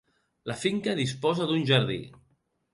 [0.51, 2.01] La finca disposa d'un jardí.